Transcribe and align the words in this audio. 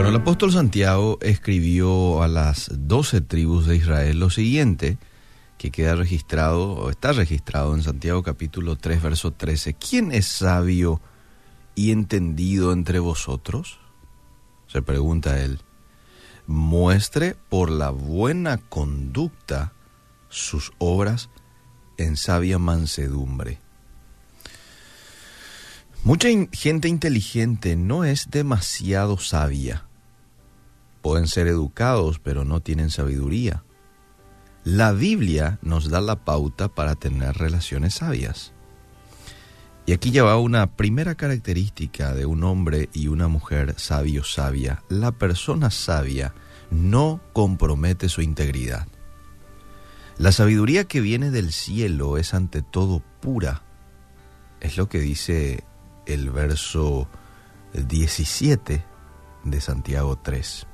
Bueno, 0.00 0.16
el 0.16 0.22
apóstol 0.22 0.50
Santiago 0.50 1.18
escribió 1.20 2.22
a 2.22 2.26
las 2.26 2.70
doce 2.72 3.20
tribus 3.20 3.66
de 3.66 3.76
Israel 3.76 4.18
lo 4.18 4.30
siguiente, 4.30 4.96
que 5.58 5.70
queda 5.70 5.94
registrado, 5.94 6.72
o 6.72 6.88
está 6.88 7.12
registrado 7.12 7.74
en 7.74 7.82
Santiago 7.82 8.22
capítulo 8.22 8.76
3, 8.76 9.02
verso 9.02 9.32
13. 9.32 9.74
¿Quién 9.74 10.10
es 10.12 10.24
sabio 10.24 11.02
y 11.74 11.90
entendido 11.90 12.72
entre 12.72 12.98
vosotros? 12.98 13.78
Se 14.68 14.80
pregunta 14.80 15.38
él. 15.42 15.60
Muestre 16.46 17.36
por 17.50 17.70
la 17.70 17.90
buena 17.90 18.56
conducta 18.56 19.74
sus 20.30 20.72
obras 20.78 21.28
en 21.98 22.16
sabia 22.16 22.58
mansedumbre. 22.58 23.58
Mucha 26.04 26.28
gente 26.52 26.88
inteligente 26.88 27.76
no 27.76 28.04
es 28.04 28.30
demasiado 28.30 29.18
sabia. 29.18 29.89
Pueden 31.02 31.26
ser 31.26 31.46
educados, 31.46 32.18
pero 32.18 32.44
no 32.44 32.60
tienen 32.60 32.90
sabiduría. 32.90 33.64
La 34.64 34.92
Biblia 34.92 35.58
nos 35.62 35.88
da 35.88 36.00
la 36.00 36.24
pauta 36.24 36.68
para 36.68 36.94
tener 36.94 37.36
relaciones 37.36 37.94
sabias. 37.94 38.52
Y 39.86 39.92
aquí 39.92 40.10
ya 40.10 40.22
va 40.22 40.38
una 40.38 40.76
primera 40.76 41.14
característica 41.14 42.14
de 42.14 42.26
un 42.26 42.44
hombre 42.44 42.90
y 42.92 43.08
una 43.08 43.28
mujer 43.28 43.74
sabio 43.78 44.22
sabia. 44.22 44.84
La 44.88 45.12
persona 45.12 45.70
sabia 45.70 46.34
no 46.70 47.20
compromete 47.32 48.08
su 48.08 48.22
integridad. 48.22 48.86
La 50.18 50.32
sabiduría 50.32 50.84
que 50.84 51.00
viene 51.00 51.30
del 51.30 51.50
cielo 51.50 52.18
es 52.18 52.34
ante 52.34 52.60
todo 52.60 53.02
pura. 53.20 53.62
Es 54.60 54.76
lo 54.76 54.88
que 54.88 55.00
dice 55.00 55.64
el 56.04 56.30
verso 56.30 57.08
17 57.72 58.84
de 59.44 59.60
Santiago 59.60 60.18
3. 60.22 60.66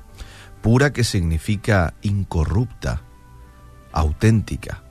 Pura 0.67 0.93
que 0.93 1.05
significa 1.05 1.95
incorrupta, 2.03 3.01
auténtica. 3.93 4.83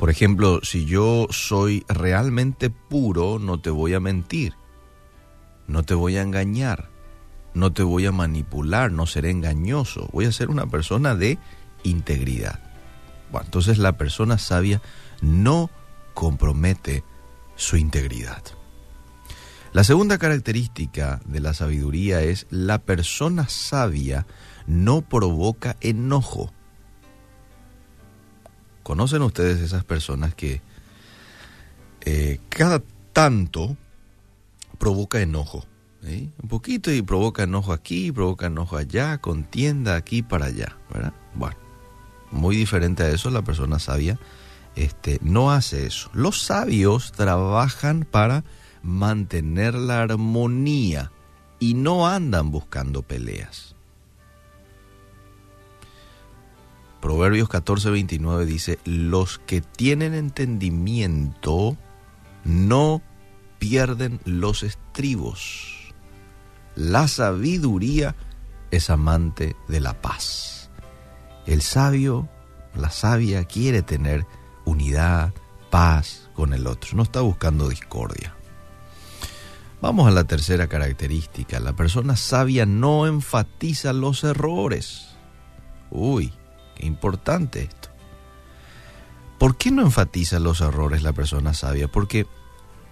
Por 0.00 0.10
ejemplo, 0.10 0.58
si 0.64 0.84
yo 0.84 1.28
soy 1.30 1.84
realmente 1.86 2.68
puro, 2.68 3.38
no 3.38 3.60
te 3.60 3.70
voy 3.70 3.94
a 3.94 4.00
mentir, 4.00 4.54
no 5.68 5.84
te 5.84 5.94
voy 5.94 6.16
a 6.16 6.22
engañar, 6.22 6.90
no 7.54 7.72
te 7.72 7.84
voy 7.84 8.06
a 8.06 8.10
manipular, 8.10 8.90
no 8.90 9.06
seré 9.06 9.30
engañoso, 9.30 10.08
voy 10.12 10.24
a 10.24 10.32
ser 10.32 10.50
una 10.50 10.66
persona 10.66 11.14
de 11.14 11.38
integridad. 11.84 12.58
Bueno, 13.30 13.44
entonces 13.44 13.78
la 13.78 13.96
persona 13.96 14.38
sabia 14.38 14.82
no 15.22 15.70
compromete 16.14 17.04
su 17.54 17.76
integridad. 17.76 18.42
La 19.76 19.84
segunda 19.84 20.16
característica 20.16 21.20
de 21.26 21.38
la 21.38 21.52
sabiduría 21.52 22.22
es 22.22 22.46
la 22.48 22.78
persona 22.78 23.46
sabia 23.46 24.26
no 24.66 25.02
provoca 25.02 25.76
enojo. 25.82 26.50
¿Conocen 28.82 29.20
ustedes 29.20 29.60
esas 29.60 29.84
personas 29.84 30.34
que 30.34 30.62
eh, 32.06 32.40
cada 32.48 32.82
tanto 33.12 33.76
provoca 34.78 35.20
enojo? 35.20 35.66
Un 36.02 36.48
poquito 36.48 36.90
y 36.90 37.02
provoca 37.02 37.42
enojo 37.42 37.74
aquí, 37.74 38.10
provoca 38.12 38.46
enojo 38.46 38.78
allá, 38.78 39.18
contienda 39.18 39.96
aquí 39.96 40.22
para 40.22 40.46
allá, 40.46 40.74
¿verdad? 40.90 41.12
Bueno, 41.34 41.58
muy 42.30 42.56
diferente 42.56 43.02
a 43.02 43.10
eso, 43.10 43.28
la 43.28 43.42
persona 43.42 43.78
sabia 43.78 44.18
este, 44.74 45.18
no 45.20 45.50
hace 45.50 45.84
eso. 45.84 46.08
Los 46.14 46.40
sabios 46.40 47.12
trabajan 47.12 48.06
para 48.10 48.42
mantener 48.86 49.74
la 49.74 50.02
armonía 50.02 51.10
y 51.58 51.74
no 51.74 52.06
andan 52.06 52.50
buscando 52.50 53.02
peleas. 53.02 53.74
Proverbios 57.00 57.48
14:29 57.48 58.44
dice, 58.44 58.78
los 58.84 59.38
que 59.38 59.60
tienen 59.60 60.14
entendimiento 60.14 61.76
no 62.44 63.02
pierden 63.58 64.20
los 64.24 64.62
estribos. 64.62 65.92
La 66.76 67.08
sabiduría 67.08 68.14
es 68.70 68.90
amante 68.90 69.56
de 69.68 69.80
la 69.80 70.00
paz. 70.00 70.70
El 71.46 71.62
sabio, 71.62 72.28
la 72.74 72.90
sabia 72.90 73.44
quiere 73.44 73.82
tener 73.82 74.26
unidad, 74.64 75.32
paz 75.70 76.28
con 76.34 76.52
el 76.52 76.66
otro, 76.66 76.96
no 76.96 77.02
está 77.02 77.20
buscando 77.20 77.68
discordia. 77.68 78.35
Vamos 79.86 80.08
a 80.08 80.10
la 80.10 80.24
tercera 80.24 80.66
característica. 80.66 81.60
La 81.60 81.74
persona 81.74 82.16
sabia 82.16 82.66
no 82.66 83.06
enfatiza 83.06 83.92
los 83.92 84.24
errores. 84.24 85.14
Uy, 85.92 86.32
qué 86.74 86.86
importante 86.86 87.62
esto. 87.62 87.90
¿Por 89.38 89.56
qué 89.56 89.70
no 89.70 89.82
enfatiza 89.82 90.40
los 90.40 90.60
errores 90.60 91.04
la 91.04 91.12
persona 91.12 91.54
sabia? 91.54 91.86
Porque 91.86 92.26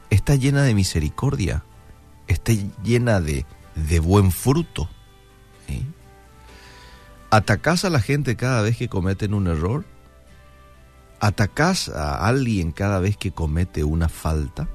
está 0.08 0.36
llena 0.36 0.62
de 0.62 0.72
misericordia, 0.72 1.64
está 2.28 2.52
llena 2.84 3.20
de, 3.20 3.44
de 3.74 3.98
buen 3.98 4.30
fruto. 4.30 4.88
¿Atacás 7.28 7.84
a 7.84 7.90
la 7.90 7.98
gente 7.98 8.36
cada 8.36 8.62
vez 8.62 8.76
que 8.76 8.88
cometen 8.88 9.34
un 9.34 9.48
error? 9.48 9.84
¿Atacás 11.18 11.88
a 11.88 12.24
alguien 12.24 12.70
cada 12.70 13.00
vez 13.00 13.16
que 13.16 13.32
comete 13.32 13.82
una 13.82 14.08
falta? 14.08 14.68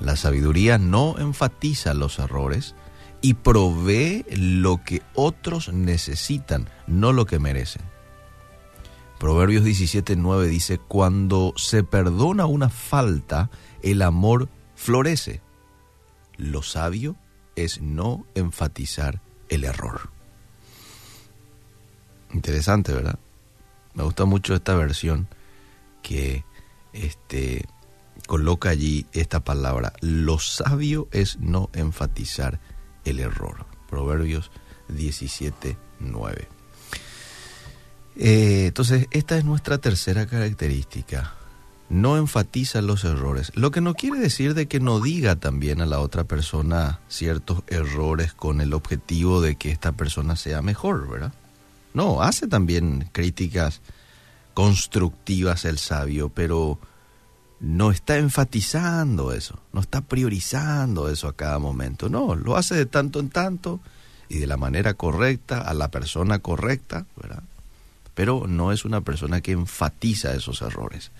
La 0.00 0.16
sabiduría 0.16 0.78
no 0.78 1.18
enfatiza 1.18 1.94
los 1.94 2.18
errores 2.18 2.74
y 3.20 3.34
provee 3.34 4.24
lo 4.30 4.82
que 4.82 5.02
otros 5.14 5.72
necesitan, 5.72 6.68
no 6.86 7.12
lo 7.12 7.26
que 7.26 7.38
merecen. 7.38 7.82
Proverbios 9.18 9.62
17:9 9.64 10.46
dice, 10.46 10.78
cuando 10.78 11.52
se 11.56 11.84
perdona 11.84 12.46
una 12.46 12.70
falta, 12.70 13.50
el 13.82 14.00
amor 14.00 14.48
florece. 14.74 15.42
Lo 16.38 16.62
sabio 16.62 17.16
es 17.54 17.82
no 17.82 18.24
enfatizar 18.34 19.20
el 19.50 19.64
error. 19.64 20.08
Interesante, 22.32 22.94
¿verdad? 22.94 23.18
Me 23.92 24.04
gusta 24.04 24.24
mucho 24.24 24.54
esta 24.54 24.74
versión 24.74 25.28
que 26.02 26.44
este 26.94 27.66
coloca 28.26 28.70
allí 28.70 29.06
esta 29.12 29.40
palabra. 29.40 29.92
Lo 30.00 30.38
sabio 30.38 31.08
es 31.12 31.38
no 31.38 31.70
enfatizar 31.72 32.60
el 33.04 33.20
error. 33.20 33.66
Proverbios 33.88 34.50
17, 34.88 35.76
9. 36.00 36.48
Eh, 38.16 38.66
entonces, 38.66 39.06
esta 39.10 39.38
es 39.38 39.44
nuestra 39.44 39.78
tercera 39.78 40.26
característica. 40.26 41.34
No 41.88 42.16
enfatiza 42.16 42.82
los 42.82 43.04
errores. 43.04 43.50
Lo 43.54 43.70
que 43.70 43.80
no 43.80 43.94
quiere 43.94 44.20
decir 44.20 44.54
de 44.54 44.68
que 44.68 44.78
no 44.78 45.00
diga 45.00 45.36
también 45.36 45.80
a 45.80 45.86
la 45.86 46.00
otra 46.00 46.24
persona 46.24 47.00
ciertos 47.08 47.62
errores 47.66 48.32
con 48.32 48.60
el 48.60 48.74
objetivo 48.74 49.40
de 49.40 49.56
que 49.56 49.72
esta 49.72 49.92
persona 49.92 50.36
sea 50.36 50.62
mejor, 50.62 51.08
¿verdad? 51.08 51.32
No, 51.92 52.22
hace 52.22 52.46
también 52.46 53.08
críticas 53.10 53.80
constructivas 54.54 55.64
el 55.64 55.78
sabio, 55.78 56.28
pero 56.28 56.78
no 57.60 57.90
está 57.90 58.16
enfatizando 58.16 59.32
eso, 59.32 59.60
no 59.72 59.80
está 59.80 60.00
priorizando 60.00 61.10
eso 61.10 61.28
a 61.28 61.36
cada 61.36 61.58
momento. 61.58 62.08
No, 62.08 62.34
lo 62.34 62.56
hace 62.56 62.74
de 62.74 62.86
tanto 62.86 63.20
en 63.20 63.28
tanto 63.28 63.80
y 64.28 64.38
de 64.38 64.46
la 64.46 64.56
manera 64.56 64.94
correcta, 64.94 65.60
a 65.60 65.74
la 65.74 65.90
persona 65.90 66.38
correcta, 66.38 67.04
¿verdad? 67.16 67.42
Pero 68.14 68.46
no 68.46 68.72
es 68.72 68.84
una 68.84 69.02
persona 69.02 69.40
que 69.40 69.52
enfatiza 69.52 70.34
esos 70.34 70.62
errores. 70.62 71.10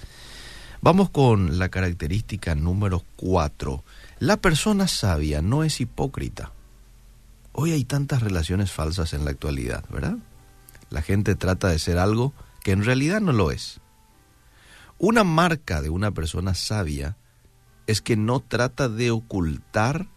Vamos 0.81 1.11
con 1.11 1.59
la 1.59 1.69
característica 1.69 2.55
número 2.55 3.05
cuatro. 3.17 3.85
La 4.19 4.39
persona 4.39 4.89
sabia 4.89 5.43
no 5.43 5.63
es 5.63 5.81
hipócrita. 5.81 6.53
Hoy 7.53 7.73
hay 7.73 7.85
tantas 7.85 8.23
relaciones 8.23 8.73
falsas 8.73 9.13
en 9.13 9.25
la 9.25 9.33
actualidad, 9.33 9.85
¿verdad? 9.91 10.17
La 10.89 11.03
gente 11.03 11.35
trata 11.35 11.69
de 11.69 11.79
ser 11.79 11.99
algo 11.99 12.33
que 12.63 12.73
en 12.73 12.85
realidad 12.85 13.21
no 13.21 13.33
lo 13.33 13.51
es. 13.51 13.81
Una 15.03 15.25
marca 15.25 15.81
de 15.81 15.89
una 15.89 16.11
persona 16.11 16.53
sabia 16.53 17.17
es 17.87 18.03
que 18.03 18.19
no 18.19 18.41
trata 18.41 18.91
de 18.91 19.11
ocultar 19.11 20.09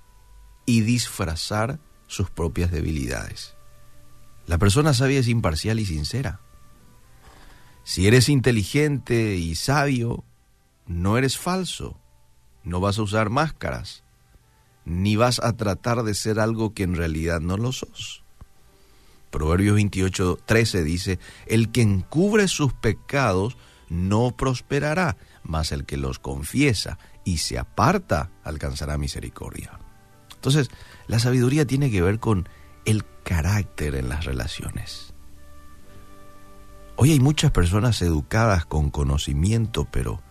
y 0.65 0.81
disfrazar 0.81 1.79
sus 2.07 2.29
propias 2.29 2.69
debilidades. 2.69 3.55
La 4.45 4.57
persona 4.57 4.93
sabia 4.93 5.19
es 5.19 5.29
imparcial 5.29 5.79
y 5.79 5.85
sincera. 5.85 6.41
Si 7.85 8.07
eres 8.07 8.27
inteligente 8.27 9.37
y 9.37 9.55
sabio, 9.55 10.25
no 10.85 11.17
eres 11.17 11.37
falso, 11.37 11.97
no 12.65 12.81
vas 12.81 12.99
a 12.99 13.03
usar 13.03 13.29
máscaras, 13.29 14.03
ni 14.83 15.15
vas 15.15 15.39
a 15.39 15.53
tratar 15.53 16.03
de 16.03 16.13
ser 16.13 16.41
algo 16.41 16.73
que 16.73 16.83
en 16.83 16.97
realidad 16.97 17.39
no 17.39 17.55
lo 17.55 17.71
sos. 17.71 18.21
Proverbios 19.31 19.75
28, 19.75 20.39
13 20.45 20.83
dice, 20.83 21.19
el 21.47 21.71
que 21.71 21.83
encubre 21.83 22.49
sus 22.49 22.73
pecados 22.73 23.55
no 23.93 24.31
prosperará, 24.35 25.17
mas 25.43 25.71
el 25.71 25.85
que 25.85 25.97
los 25.97 26.19
confiesa 26.19 26.97
y 27.23 27.37
se 27.37 27.59
aparta 27.59 28.31
alcanzará 28.43 28.97
misericordia. 28.97 29.79
Entonces, 30.33 30.69
la 31.07 31.19
sabiduría 31.19 31.65
tiene 31.65 31.91
que 31.91 32.01
ver 32.01 32.19
con 32.19 32.49
el 32.85 33.05
carácter 33.23 33.95
en 33.95 34.09
las 34.09 34.25
relaciones. 34.25 35.13
Hoy 36.95 37.11
hay 37.11 37.19
muchas 37.19 37.51
personas 37.51 38.01
educadas 38.01 38.65
con 38.65 38.89
conocimiento, 38.89 39.87
pero 39.89 40.21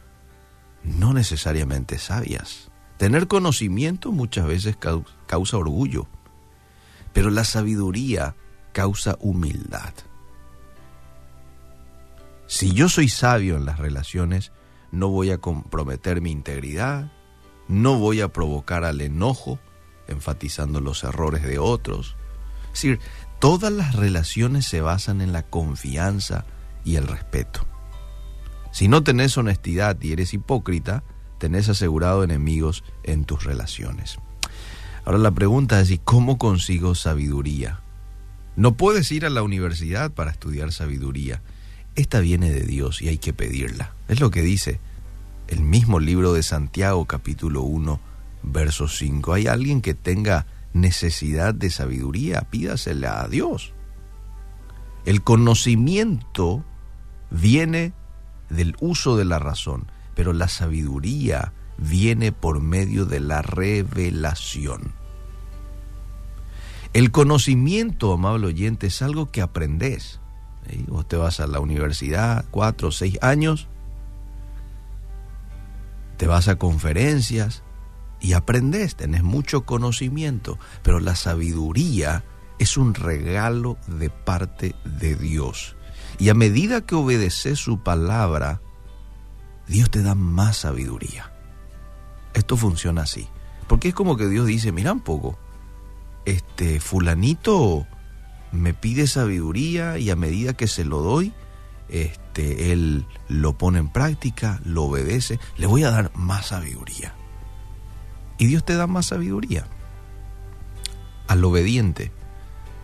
no 0.82 1.14
necesariamente 1.14 1.98
sabias. 1.98 2.70
Tener 2.98 3.26
conocimiento 3.26 4.12
muchas 4.12 4.46
veces 4.46 4.76
causa 5.26 5.56
orgullo, 5.56 6.08
pero 7.12 7.30
la 7.30 7.44
sabiduría 7.44 8.36
causa 8.72 9.16
humildad. 9.20 9.92
Si 12.52 12.74
yo 12.74 12.90
soy 12.90 13.08
sabio 13.08 13.56
en 13.56 13.64
las 13.64 13.78
relaciones, 13.78 14.52
no 14.90 15.08
voy 15.08 15.30
a 15.30 15.38
comprometer 15.38 16.20
mi 16.20 16.30
integridad, 16.30 17.10
no 17.66 17.98
voy 17.98 18.20
a 18.20 18.28
provocar 18.28 18.84
al 18.84 19.00
enojo, 19.00 19.58
enfatizando 20.06 20.82
los 20.82 21.02
errores 21.02 21.44
de 21.44 21.58
otros. 21.58 22.14
Es 22.66 22.72
decir, 22.72 23.00
todas 23.38 23.72
las 23.72 23.96
relaciones 23.96 24.66
se 24.66 24.82
basan 24.82 25.22
en 25.22 25.32
la 25.32 25.44
confianza 25.44 26.44
y 26.84 26.96
el 26.96 27.08
respeto. 27.08 27.66
Si 28.70 28.86
no 28.86 29.02
tenés 29.02 29.38
honestidad 29.38 29.96
y 30.02 30.12
eres 30.12 30.34
hipócrita, 30.34 31.04
tenés 31.38 31.70
asegurado 31.70 32.22
enemigos 32.22 32.84
en 33.02 33.24
tus 33.24 33.44
relaciones. 33.44 34.18
Ahora 35.06 35.16
la 35.16 35.30
pregunta 35.30 35.80
es, 35.80 35.90
¿y 35.90 35.96
cómo 35.96 36.36
consigo 36.36 36.94
sabiduría? 36.96 37.80
No 38.56 38.76
puedes 38.76 39.10
ir 39.10 39.24
a 39.24 39.30
la 39.30 39.42
universidad 39.42 40.12
para 40.12 40.30
estudiar 40.30 40.70
sabiduría. 40.70 41.40
Esta 41.94 42.20
viene 42.20 42.50
de 42.50 42.62
Dios 42.62 43.02
y 43.02 43.08
hay 43.08 43.18
que 43.18 43.32
pedirla. 43.32 43.92
Es 44.08 44.20
lo 44.20 44.30
que 44.30 44.42
dice 44.42 44.80
el 45.48 45.60
mismo 45.60 46.00
libro 46.00 46.32
de 46.32 46.42
Santiago 46.42 47.04
capítulo 47.04 47.62
1, 47.62 48.00
verso 48.42 48.88
5. 48.88 49.34
¿Hay 49.34 49.46
alguien 49.46 49.82
que 49.82 49.92
tenga 49.92 50.46
necesidad 50.72 51.54
de 51.54 51.68
sabiduría? 51.68 52.46
Pídasela 52.50 53.20
a 53.20 53.28
Dios. 53.28 53.74
El 55.04 55.22
conocimiento 55.22 56.64
viene 57.30 57.92
del 58.48 58.74
uso 58.80 59.18
de 59.18 59.26
la 59.26 59.38
razón, 59.38 59.90
pero 60.14 60.32
la 60.32 60.48
sabiduría 60.48 61.52
viene 61.76 62.32
por 62.32 62.62
medio 62.62 63.04
de 63.04 63.20
la 63.20 63.42
revelación. 63.42 64.92
El 66.94 67.10
conocimiento, 67.10 68.14
amable 68.14 68.46
oyente, 68.46 68.86
es 68.86 69.02
algo 69.02 69.30
que 69.30 69.42
aprendes. 69.42 70.21
Vos 70.88 71.06
te 71.06 71.16
vas 71.16 71.40
a 71.40 71.46
la 71.46 71.60
universidad, 71.60 72.44
cuatro 72.50 72.88
o 72.88 72.92
seis 72.92 73.18
años, 73.22 73.68
te 76.16 76.26
vas 76.26 76.48
a 76.48 76.56
conferencias 76.56 77.62
y 78.20 78.34
aprendes, 78.34 78.94
tenés 78.94 79.22
mucho 79.22 79.64
conocimiento, 79.64 80.58
pero 80.82 81.00
la 81.00 81.16
sabiduría 81.16 82.24
es 82.58 82.76
un 82.76 82.94
regalo 82.94 83.76
de 83.88 84.08
parte 84.10 84.76
de 84.84 85.16
Dios. 85.16 85.76
Y 86.18 86.28
a 86.28 86.34
medida 86.34 86.82
que 86.82 86.94
obedeces 86.94 87.58
su 87.58 87.82
palabra, 87.82 88.60
Dios 89.66 89.90
te 89.90 90.02
da 90.02 90.14
más 90.14 90.58
sabiduría. 90.58 91.32
Esto 92.34 92.56
funciona 92.56 93.02
así. 93.02 93.28
Porque 93.66 93.88
es 93.88 93.94
como 93.94 94.16
que 94.16 94.28
Dios 94.28 94.46
dice, 94.46 94.70
mira 94.70 94.92
un 94.92 95.00
poco, 95.00 95.38
este 96.24 96.78
fulanito 96.78 97.86
me 98.52 98.74
pide 98.74 99.06
sabiduría 99.06 99.98
y 99.98 100.10
a 100.10 100.16
medida 100.16 100.52
que 100.52 100.68
se 100.68 100.84
lo 100.84 101.00
doy, 101.00 101.32
este, 101.88 102.72
él 102.72 103.06
lo 103.28 103.58
pone 103.58 103.78
en 103.78 103.88
práctica, 103.88 104.60
lo 104.64 104.84
obedece, 104.84 105.40
le 105.56 105.66
voy 105.66 105.84
a 105.84 105.90
dar 105.90 106.10
más 106.14 106.46
sabiduría. 106.46 107.14
Y 108.38 108.46
Dios 108.46 108.64
te 108.64 108.76
da 108.76 108.86
más 108.86 109.06
sabiduría. 109.06 109.66
Al 111.28 111.44
obediente, 111.44 112.12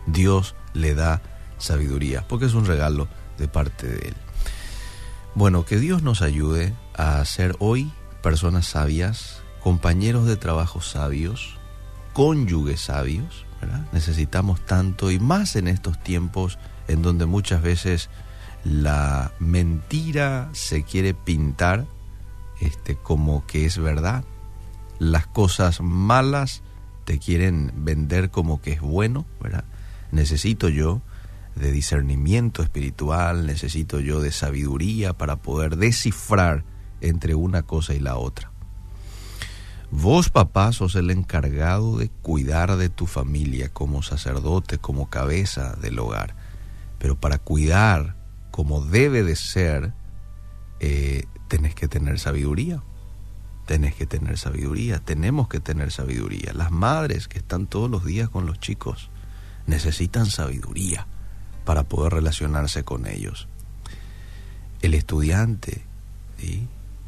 Dios 0.07 0.55
le 0.73 0.95
da 0.95 1.21
sabiduría, 1.57 2.27
porque 2.27 2.45
es 2.45 2.53
un 2.53 2.65
regalo 2.65 3.07
de 3.37 3.47
parte 3.47 3.87
de 3.87 4.09
Él. 4.09 4.15
Bueno, 5.35 5.65
que 5.65 5.77
Dios 5.77 6.01
nos 6.01 6.21
ayude 6.21 6.73
a 6.95 7.23
ser 7.25 7.55
hoy 7.59 7.91
personas 8.21 8.65
sabias, 8.67 9.41
compañeros 9.61 10.25
de 10.25 10.35
trabajo 10.35 10.81
sabios, 10.81 11.55
cónyuges 12.13 12.81
sabios, 12.81 13.45
Necesitamos 13.91 14.65
tanto 14.65 15.11
y 15.11 15.19
más 15.19 15.55
en 15.55 15.67
estos 15.67 16.01
tiempos 16.01 16.57
en 16.87 17.01
donde 17.01 17.25
muchas 17.25 17.61
veces 17.61 18.09
la 18.63 19.31
mentira 19.39 20.49
se 20.53 20.83
quiere 20.83 21.13
pintar 21.13 21.85
este, 22.61 22.95
como 22.95 23.45
que 23.45 23.65
es 23.65 23.77
verdad. 23.77 24.23
Las 24.99 25.27
cosas 25.27 25.81
malas 25.81 26.61
te 27.05 27.19
quieren 27.19 27.71
vender 27.75 28.29
como 28.29 28.61
que 28.61 28.73
es 28.73 28.81
bueno. 28.81 29.25
Necesito 30.11 30.69
yo 30.69 31.01
de 31.55 31.71
discernimiento 31.71 32.63
espiritual, 32.63 33.45
necesito 33.45 33.99
yo 33.99 34.21
de 34.21 34.31
sabiduría 34.31 35.13
para 35.13 35.37
poder 35.37 35.77
descifrar 35.77 36.63
entre 37.01 37.35
una 37.35 37.63
cosa 37.63 37.93
y 37.93 37.99
la 37.99 38.17
otra. 38.17 38.48
Vos, 39.91 40.29
papá, 40.29 40.71
sos 40.71 40.95
el 40.95 41.09
encargado 41.09 41.97
de 41.97 42.09
cuidar 42.09 42.77
de 42.77 42.89
tu 42.89 43.07
familia 43.07 43.69
como 43.69 44.03
sacerdote, 44.03 44.77
como 44.77 45.09
cabeza 45.09 45.75
del 45.81 45.97
hogar. 45.97 46.35
Pero 46.99 47.19
para 47.19 47.39
cuidar 47.39 48.15
como 48.51 48.81
debe 48.81 49.23
de 49.23 49.35
ser, 49.35 49.93
eh, 50.79 51.25
tenés 51.47 51.73
que 51.73 51.87
tener 51.87 52.19
sabiduría. 52.19 52.83
Tenés 53.65 53.95
que 53.95 54.05
tener 54.05 54.37
sabiduría, 54.37 54.99
tenemos 54.99 55.47
que 55.47 55.59
tener 55.59 55.91
sabiduría. 55.91 56.53
Las 56.53 56.71
madres 56.71 57.27
que 57.27 57.37
están 57.39 57.67
todos 57.67 57.89
los 57.89 58.03
días 58.03 58.29
con 58.29 58.45
los 58.45 58.59
chicos 58.59 59.09
necesitan 59.67 60.25
sabiduría 60.25 61.07
para 61.65 61.83
poder 61.83 62.13
relacionarse 62.13 62.83
con 62.83 63.05
ellos. 63.05 63.47
El 64.81 64.93
estudiante, 64.93 65.83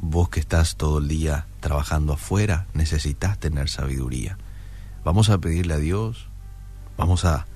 vos 0.02 0.30
que 0.30 0.40
estás 0.40 0.76
todo 0.78 1.00
el 1.00 1.08
día 1.08 1.48
trabajando 1.62 2.14
afuera, 2.14 2.68
necesitas 2.74 3.40
tener 3.40 3.70
sabiduría. 3.70 4.38
Vamos 5.06 5.30
a 5.30 5.38
pedirle 5.38 5.76
a 5.76 5.78
Dios, 5.78 6.28
vamos 6.98 7.24
a 7.24 7.48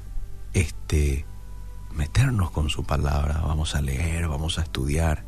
este 0.54 1.26
meternos 1.92 2.52
con 2.52 2.70
su 2.70 2.84
palabra, 2.84 3.42
vamos 3.46 3.76
a 3.76 3.82
leer, 3.82 4.28
vamos 4.28 4.58
a 4.58 4.62
estudiar, 4.62 5.24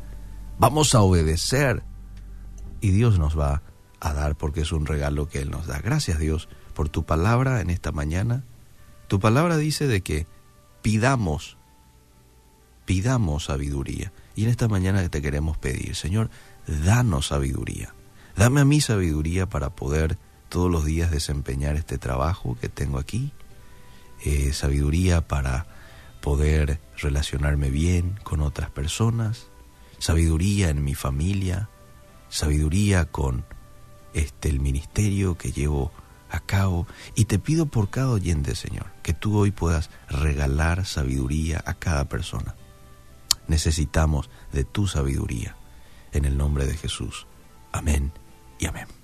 vamos 0.58 0.94
a 0.94 1.00
obedecer 1.00 1.82
y 2.80 2.90
Dios 2.90 3.18
nos 3.18 3.38
va 3.38 3.62
a 4.00 4.12
dar 4.12 4.36
porque 4.36 4.60
es 4.60 4.72
un 4.72 4.86
regalo 4.86 5.28
que 5.28 5.40
Él 5.40 5.50
nos 5.50 5.66
da. 5.66 5.80
Gracias 5.80 6.18
Dios 6.18 6.48
por 6.74 6.88
tu 6.88 7.04
palabra 7.04 7.60
en 7.60 7.70
esta 7.70 7.92
mañana. 7.92 8.44
Tu 9.08 9.18
palabra 9.18 9.56
dice 9.56 9.86
de 9.86 10.02
que 10.02 10.26
pidamos, 10.82 11.56
pidamos 12.84 13.46
sabiduría. 13.46 14.12
Y 14.36 14.44
en 14.44 14.50
esta 14.50 14.68
mañana 14.68 15.06
te 15.08 15.22
queremos 15.22 15.56
pedir, 15.58 15.96
Señor, 15.96 16.30
danos 16.66 17.28
sabiduría. 17.28 17.94
Dame 18.38 18.60
a 18.60 18.64
mí 18.64 18.80
sabiduría 18.80 19.48
para 19.48 19.70
poder 19.70 20.16
todos 20.48 20.70
los 20.70 20.84
días 20.84 21.10
desempeñar 21.10 21.74
este 21.74 21.98
trabajo 21.98 22.56
que 22.60 22.68
tengo 22.68 23.00
aquí. 23.00 23.32
Eh, 24.24 24.52
sabiduría 24.52 25.26
para 25.26 25.66
poder 26.20 26.80
relacionarme 26.98 27.68
bien 27.70 28.16
con 28.22 28.40
otras 28.40 28.70
personas, 28.70 29.48
sabiduría 29.98 30.68
en 30.68 30.84
mi 30.84 30.94
familia, 30.94 31.68
sabiduría 32.28 33.06
con 33.06 33.44
este 34.14 34.48
el 34.48 34.60
ministerio 34.60 35.36
que 35.36 35.50
llevo 35.50 35.90
a 36.30 36.38
cabo 36.38 36.86
y 37.16 37.24
te 37.24 37.40
pido 37.40 37.66
por 37.66 37.90
cada 37.90 38.10
oyente, 38.10 38.54
Señor, 38.54 38.86
que 39.02 39.14
tú 39.14 39.36
hoy 39.36 39.50
puedas 39.50 39.90
regalar 40.08 40.86
sabiduría 40.86 41.60
a 41.66 41.74
cada 41.74 42.04
persona. 42.04 42.54
Necesitamos 43.48 44.30
de 44.52 44.62
tu 44.62 44.86
sabiduría 44.86 45.56
en 46.12 46.24
el 46.24 46.38
nombre 46.38 46.66
de 46.66 46.76
Jesús. 46.76 47.26
Amén 47.72 48.12
y 48.58 48.66
amén. 48.66 48.97